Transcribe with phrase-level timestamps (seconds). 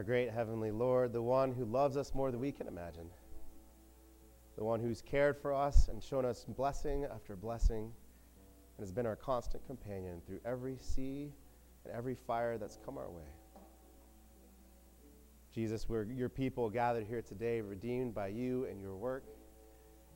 [0.00, 3.04] our great heavenly Lord, the one who loves us more than we can imagine,
[4.56, 7.92] the one who's cared for us and shown us blessing after blessing,
[8.78, 11.30] and has been our constant companion through every sea
[11.84, 13.28] and every fire that's come our way.
[15.54, 19.24] Jesus, we're your people gathered here today, redeemed by you and your work.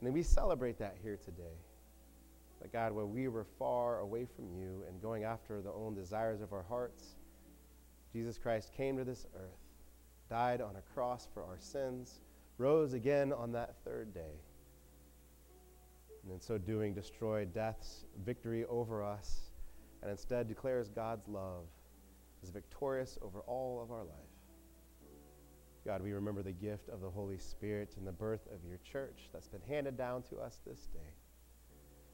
[0.00, 1.58] And then we celebrate that here today.
[2.62, 6.40] That God, when we were far away from you and going after the own desires
[6.40, 7.16] of our hearts,
[8.14, 9.58] Jesus Christ came to this earth,
[10.28, 12.20] died on a cross for our sins,
[12.58, 14.40] rose again on that third day,
[16.22, 19.50] and in so doing destroyed death's victory over us,
[20.02, 21.64] and instead declares God's love
[22.42, 24.34] as victorious over all of our life.
[25.86, 29.28] God, we remember the gift of the Holy Spirit and the birth of your church
[29.32, 31.12] that's been handed down to us this day.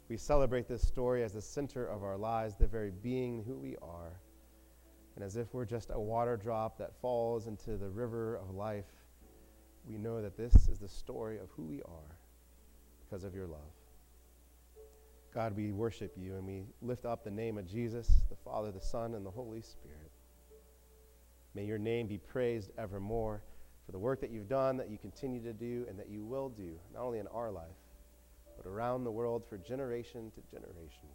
[0.08, 3.76] We celebrate this story as the center of our lives, the very being who we
[3.80, 4.18] are.
[5.20, 8.86] And as if we're just a water drop that falls into the river of life,
[9.86, 12.16] we know that this is the story of who we are
[13.04, 13.60] because of your love.
[15.34, 18.80] God, we worship you and we lift up the name of Jesus, the Father, the
[18.80, 20.10] Son, and the Holy Spirit.
[21.54, 23.42] May your name be praised evermore
[23.84, 26.48] for the work that you've done, that you continue to do, and that you will
[26.48, 27.66] do, not only in our life,
[28.56, 31.08] but around the world for generation to generation.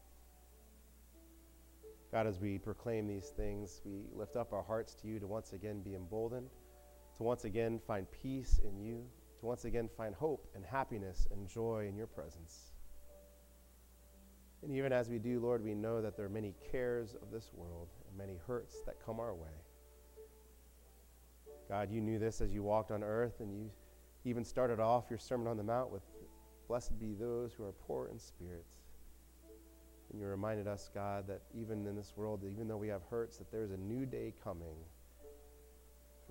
[2.16, 5.52] God, as we proclaim these things, we lift up our hearts to you to once
[5.52, 6.50] again be emboldened,
[7.18, 9.04] to once again find peace in you,
[9.42, 12.72] to once again find hope and happiness and joy in your presence.
[14.64, 17.52] And even as we do, Lord, we know that there are many cares of this
[17.54, 19.50] world and many hurts that come our way.
[21.68, 23.70] God, you knew this as you walked on earth, and you
[24.24, 26.04] even started off your Sermon on the Mount with,
[26.70, 28.64] Blessed be those who are poor in spirit.
[30.16, 33.36] And you reminded us, God, that even in this world, even though we have hurts,
[33.36, 34.78] that there's a new day coming,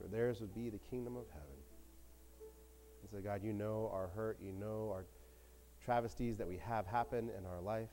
[0.01, 1.59] for theirs would be the kingdom of heaven.
[3.03, 5.05] And so, God, you know our hurt, you know our
[5.85, 7.91] travesties that we have happen in our life.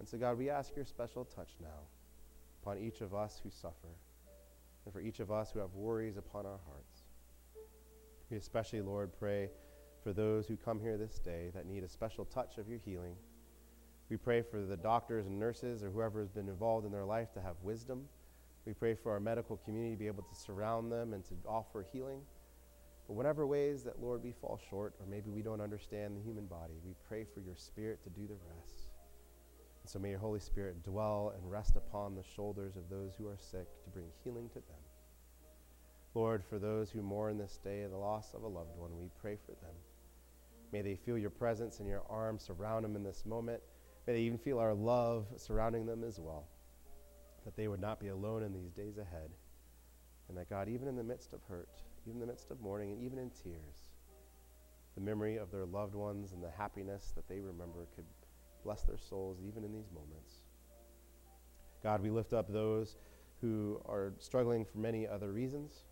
[0.00, 1.86] And so, God, we ask your special touch now
[2.60, 3.94] upon each of us who suffer
[4.84, 7.04] and for each of us who have worries upon our hearts.
[8.32, 9.50] We especially, Lord, pray
[10.02, 13.14] for those who come here this day that need a special touch of your healing.
[14.10, 17.32] We pray for the doctors and nurses or whoever has been involved in their life
[17.34, 18.04] to have wisdom.
[18.64, 21.86] We pray for our medical community to be able to surround them and to offer
[21.92, 22.20] healing.
[23.06, 26.46] But whatever ways that, Lord, we fall short, or maybe we don't understand the human
[26.46, 28.88] body, we pray for your Spirit to do the rest.
[29.82, 33.26] And so may your Holy Spirit dwell and rest upon the shoulders of those who
[33.26, 34.82] are sick to bring healing to them.
[36.14, 39.36] Lord, for those who mourn this day the loss of a loved one, we pray
[39.46, 39.74] for them.
[40.72, 43.62] May they feel your presence and your arms surround them in this moment.
[44.08, 46.48] May they even feel our love surrounding them as well.
[47.44, 49.30] That they would not be alone in these days ahead.
[50.28, 51.68] And that God, even in the midst of hurt,
[52.04, 53.92] even in the midst of mourning, and even in tears,
[54.96, 58.04] the memory of their loved ones and the happiness that they remember could
[58.64, 60.42] Bless their souls even in these moments.
[61.82, 62.96] God, we lift up those
[63.40, 65.84] who are struggling for many other reasons,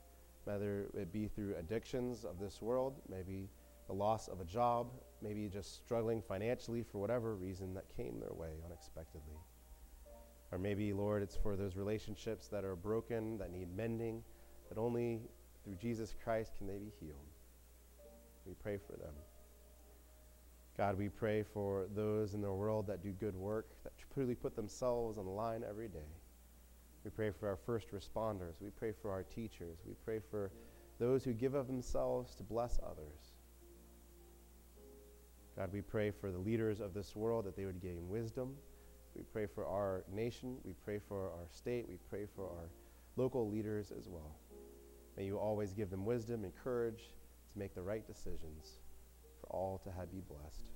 [0.45, 3.49] whether it be through addictions of this world, maybe
[3.87, 4.89] the loss of a job,
[5.23, 9.39] maybe just struggling financially for whatever reason that came their way unexpectedly.
[10.53, 14.23] Or maybe, Lord, it's for those relationships that are broken, that need mending,
[14.69, 15.21] that only
[15.65, 17.17] through Jesus Christ can they be healed.
[18.47, 19.15] We pray for them.
[20.77, 24.55] God, we pray for those in the world that do good work, that truly put
[24.55, 26.11] themselves on the line every day.
[27.03, 28.61] We pray for our first responders.
[28.61, 29.79] We pray for our teachers.
[29.87, 30.51] We pray for
[30.99, 33.36] those who give of themselves to bless others.
[35.57, 38.55] God, we pray for the leaders of this world that they would gain wisdom.
[39.15, 40.59] We pray for our nation.
[40.65, 41.87] We pray for our state.
[41.89, 42.69] We pray for our
[43.17, 44.37] local leaders as well.
[45.17, 47.15] May you always give them wisdom and courage
[47.53, 48.81] to make the right decisions
[49.41, 50.73] for all to have be blessed.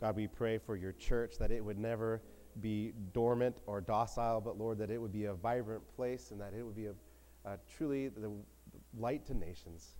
[0.00, 2.22] God, we pray for your church that it would never
[2.60, 6.54] be dormant or docile, but Lord, that it would be a vibrant place and that
[6.56, 6.94] it would be a,
[7.44, 8.30] a truly the
[8.98, 9.96] light to nations,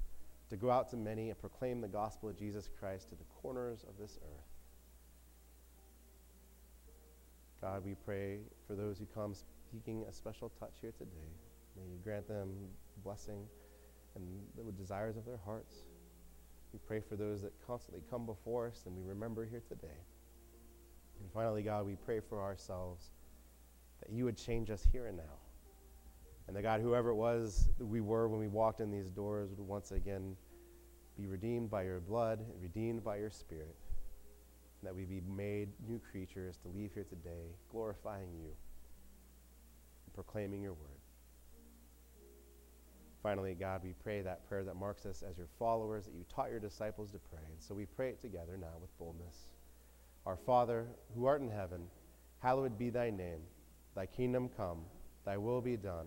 [0.50, 3.84] to go out to many and proclaim the gospel of Jesus Christ to the corners
[3.88, 4.50] of this earth.
[7.60, 9.34] God, we pray for those who come
[9.70, 11.30] seeking a special touch here today.
[11.76, 12.48] May you grant them
[13.04, 13.46] blessing
[14.16, 14.26] and
[14.66, 15.84] the desires of their hearts.
[16.72, 19.98] We pray for those that constantly come before us and we remember here today.
[21.20, 23.10] And finally, God, we pray for ourselves
[24.00, 25.38] that you would change us here and now.
[26.50, 29.68] And that, God, whoever it was we were when we walked in these doors would
[29.68, 30.34] once again
[31.16, 33.76] be redeemed by your blood, redeemed by your spirit.
[34.80, 38.48] And that we be made new creatures to leave here today, glorifying you
[40.06, 40.98] and proclaiming your word.
[43.22, 46.50] Finally, God, we pray that prayer that marks us as your followers, that you taught
[46.50, 47.44] your disciples to pray.
[47.48, 49.36] And so we pray it together now with boldness.
[50.26, 51.82] Our Father, who art in heaven,
[52.40, 53.42] hallowed be thy name.
[53.94, 54.80] Thy kingdom come,
[55.24, 56.06] thy will be done,